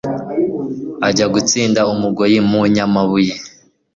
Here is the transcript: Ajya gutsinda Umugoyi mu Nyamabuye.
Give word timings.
Ajya 1.07 1.25
gutsinda 1.33 1.81
Umugoyi 1.93 2.37
mu 2.49 2.59
Nyamabuye. 2.75 3.33